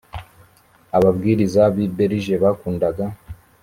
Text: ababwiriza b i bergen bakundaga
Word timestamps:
ababwiriza 0.97 1.61
b 1.73 1.75
i 1.85 1.87
bergen 1.97 2.41
bakundaga 2.43 3.05